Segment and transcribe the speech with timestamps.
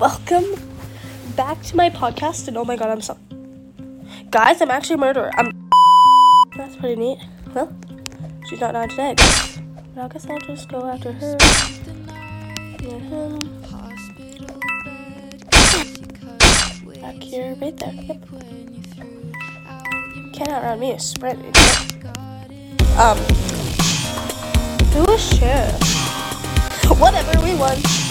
[0.00, 0.46] welcome
[1.36, 2.48] back to my podcast.
[2.48, 3.16] And oh my god, I'm so.
[4.30, 5.30] Guys, I'm actually a murderer.
[5.36, 5.70] I'm.
[6.56, 7.18] That's pretty neat.
[7.54, 7.72] Well,
[8.48, 9.14] she's not dying today.
[9.94, 11.36] But I guess I'll just go after her.
[12.82, 13.38] Yeah, him.
[17.00, 17.92] Back here, right there.
[17.92, 18.28] Yep.
[20.32, 21.56] Can't outrun me a sprint.
[22.98, 23.18] Um.
[24.92, 25.72] Do a share.
[26.98, 28.09] Whatever, we won.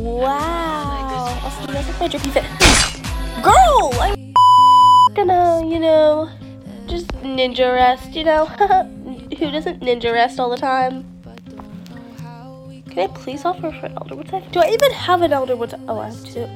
[0.00, 1.36] Wow.
[1.68, 2.44] Like my drippy fit.
[3.42, 3.92] Girl!
[4.00, 6.30] I'm gonna, you know,
[6.86, 8.46] just ninja rest, you know?
[9.38, 11.04] Who doesn't ninja rest all the time?
[12.88, 14.50] Can I please offer for an Elderwood knife?
[14.52, 15.78] Do I even have an Elderwood?
[15.86, 16.48] Oh, I have two.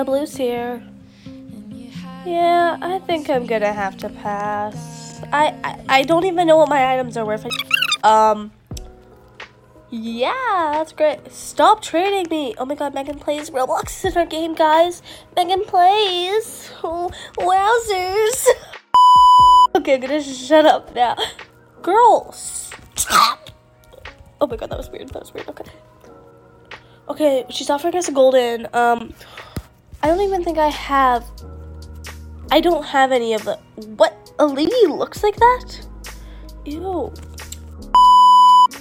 [0.00, 0.82] A blue seer.
[2.24, 5.22] Yeah, I think I'm gonna have to pass.
[5.30, 7.44] I, I, I don't even know what my items are worth.
[8.02, 8.50] Um.
[9.96, 11.30] Yeah, that's great.
[11.30, 12.56] Stop trading me.
[12.58, 15.02] Oh my god, Megan plays Roblox in our game, guys.
[15.36, 16.72] Megan plays.
[16.82, 18.48] Oh, wowzers.
[19.76, 21.14] okay, I'm gonna shut up now.
[21.80, 23.50] Girl, stop.
[24.40, 25.10] Oh my god, that was weird.
[25.10, 25.48] That was weird.
[25.48, 25.70] Okay.
[27.08, 28.66] Okay, she's offering us a golden.
[28.72, 29.14] Um,
[30.02, 31.24] I don't even think I have.
[32.50, 33.60] I don't have any of the.
[33.94, 34.32] What?
[34.40, 35.86] A lady looks like that?
[36.64, 37.12] Ew.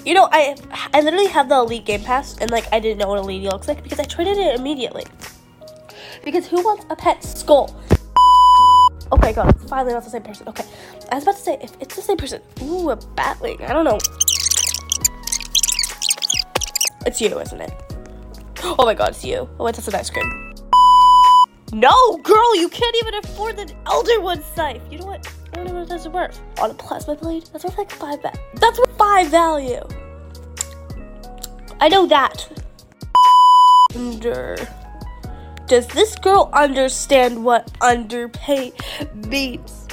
[0.05, 0.55] You know, I
[0.93, 3.69] I literally have the Elite Game Pass, and like I didn't know what lady looks
[3.69, 5.05] like because I traded it immediately.
[6.25, 7.73] Because who wants a pet skull?
[9.11, 10.47] Oh my god, it's finally not the same person.
[10.49, 10.65] Okay,
[11.09, 12.41] I was about to say if it's the same person.
[12.63, 13.61] Ooh, a batling.
[13.61, 13.99] I don't know.
[17.05, 17.73] It's you, isn't it?
[18.65, 19.49] Oh my god, it's you.
[19.59, 20.55] Oh, it's just an ice cream.
[21.73, 24.81] No, girl, you can't even afford the Elderwood scythe.
[24.89, 25.27] You know what?
[25.53, 26.41] I don't know what that's worth.
[26.59, 28.21] On a plasma blade, that's worth like five.
[28.23, 29.81] Va- that's worth five value.
[31.79, 32.49] I know that.
[33.95, 34.55] Under.
[35.67, 38.73] Does this girl understand what underpay
[39.27, 39.87] means?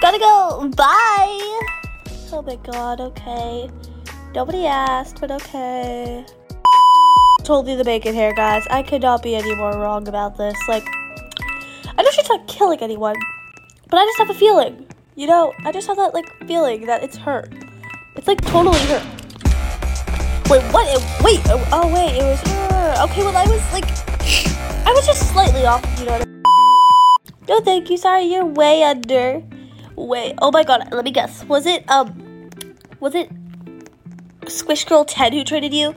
[0.00, 0.70] Gotta go.
[0.76, 1.60] Bye.
[2.32, 3.00] Oh my god.
[3.00, 3.68] Okay.
[4.32, 6.24] Nobody asked, but okay.
[7.42, 8.64] Totally the bacon hair, guys.
[8.70, 10.56] I could not be any more wrong about this.
[10.68, 10.86] Like.
[12.12, 13.16] She's not killing anyone,
[13.88, 14.86] but I just have a feeling.
[15.16, 17.48] You know, I just have that like feeling that it's her.
[18.16, 19.00] It's like totally her.
[20.50, 20.86] Wait, what?
[20.88, 23.04] It, wait, oh, oh wait, it was her.
[23.04, 23.86] Okay, well I was like,
[24.86, 25.82] I was just slightly off.
[25.98, 26.12] You know.
[26.12, 26.42] I mean?
[27.48, 27.96] No, thank you.
[27.96, 29.42] Sorry, you're way under.
[29.96, 30.34] Wait.
[30.42, 30.88] Oh my god.
[30.92, 31.44] Let me guess.
[31.44, 32.50] Was it um?
[33.00, 33.30] Was it
[34.48, 35.94] Squish Girl Ten who traded you?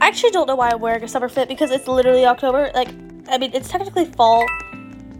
[0.00, 2.72] I actually don't know why I'm wearing a summer fit because it's literally October.
[2.74, 2.88] Like
[3.28, 4.46] I mean, it's technically fall,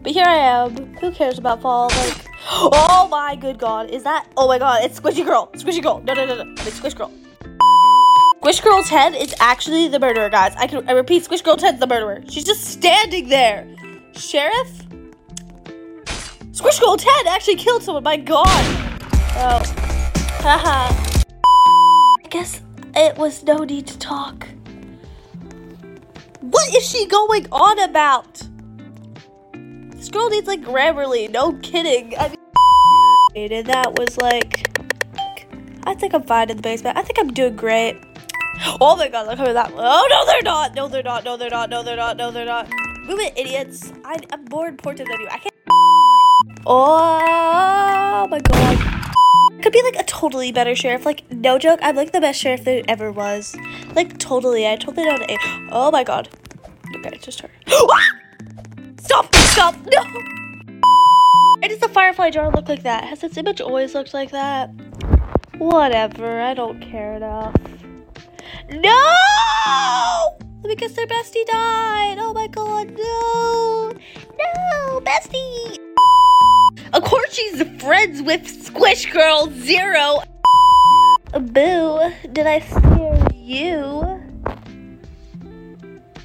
[0.02, 0.94] but here I am.
[0.96, 1.88] Who cares about fall?
[1.88, 4.26] Like, oh my good god, is that?
[4.36, 5.50] Oh my god, it's Squishy Girl.
[5.54, 6.00] Squishy Girl.
[6.00, 6.52] No, no, no, no.
[6.62, 7.12] It's Squish Girl.
[8.38, 10.54] Squish Girl's head is actually the murderer, guys.
[10.56, 12.22] I can I repeat, Squish Girl's head's the murderer.
[12.28, 13.68] She's just standing there.
[14.12, 14.86] Sheriff?
[16.52, 18.04] Squish Girl's head actually killed someone.
[18.04, 18.46] My god.
[19.36, 19.62] Oh.
[20.40, 20.94] Haha.
[22.24, 22.62] I guess
[22.94, 24.48] it was no need to talk.
[26.50, 28.42] What is she going on about?
[29.96, 32.14] This girl needs like Grammarly, no kidding.
[32.18, 32.34] I
[33.34, 34.70] mean, and that was like,
[35.84, 36.96] I think I'm fine in the basement.
[36.96, 38.02] I think I'm doing great.
[38.80, 39.72] Oh my god, look at that.
[39.76, 40.74] Oh no, they're not.
[40.74, 41.24] No, they're not.
[41.24, 41.68] No, they're not.
[41.68, 42.16] No, they're not.
[42.16, 42.68] No, they're not.
[43.04, 43.92] Move it, idiots.
[44.04, 45.28] I, I'm more important than you.
[45.30, 45.54] I can't.
[46.66, 49.62] Oh my god.
[49.62, 51.04] Could be like a totally better sheriff.
[51.04, 53.56] Like, no joke, I'm like the best sheriff there ever was.
[53.94, 54.66] Like, totally.
[54.66, 55.22] I totally don't.
[55.72, 56.28] Oh my god.
[56.96, 57.50] Okay, it's just her.
[59.00, 59.34] stop!
[59.34, 59.74] Stop!
[59.92, 60.02] No!
[61.60, 63.04] Why does the Firefly jar look like that?
[63.04, 64.70] Has its image always looked like that?
[65.58, 67.54] Whatever, I don't care enough.
[68.70, 69.14] No!
[70.78, 72.18] Guess their bestie died.
[72.20, 73.92] Oh my god, no!
[74.38, 75.76] No, bestie!
[76.92, 80.20] Of course she's friends with Squish Girl Zero.
[81.32, 84.07] Boo, did I scare you?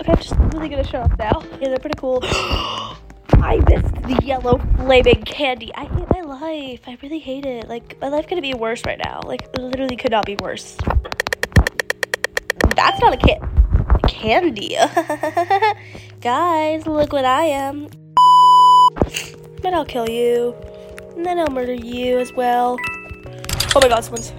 [0.03, 1.41] Okay, I'm just really gonna show off now.
[1.61, 2.19] Yeah, they're pretty cool.
[2.23, 5.73] I missed the yellow flaming candy.
[5.75, 6.81] I hate my life.
[6.85, 7.69] I really hate it.
[7.69, 9.21] Like, my life could be worse right now.
[9.23, 10.75] Like, literally could not be worse.
[12.75, 13.39] That's not a
[13.93, 14.75] a candy.
[16.19, 17.87] Guys, look what I am.
[19.61, 20.53] Then I'll kill you.
[21.15, 22.77] And then I'll murder you as well.
[23.73, 24.33] Oh my god, someone's.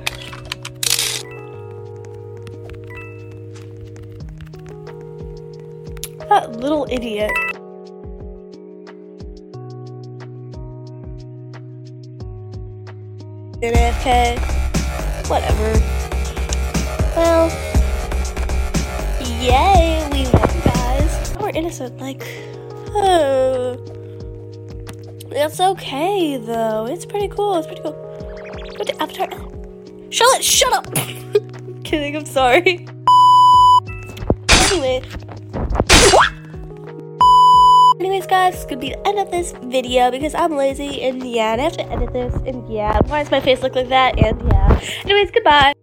[6.35, 7.31] That little idiot.
[13.63, 14.41] AFK.
[15.31, 15.71] Whatever.
[17.15, 17.49] Well,
[19.41, 21.37] yay, we won, guys.
[21.39, 22.27] We're innocent, like,
[22.97, 23.79] oh.
[25.31, 26.87] It's okay, though.
[26.87, 27.59] It's pretty cool.
[27.59, 27.93] It's pretty cool.
[27.93, 29.29] Go to Avatar.
[30.11, 30.93] Charlotte, shut up!
[31.85, 32.89] kidding, I'm sorry.
[34.73, 35.24] Anyway.
[38.01, 41.53] Anyways, guys, it's gonna be the end of this video because I'm lazy and yeah,
[41.53, 43.01] and I have to edit this and yeah.
[43.07, 44.19] Why does my face look like that?
[44.19, 44.81] And yeah.
[45.05, 45.74] Anyways, goodbye.